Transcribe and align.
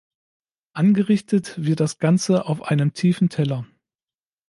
Angerichtet 0.73 1.63
wird 1.63 1.79
das 1.79 1.99
Ganze 1.99 2.47
auf 2.47 2.63
einem 2.63 2.93
tiefen 2.95 3.29
Teller. 3.29 3.67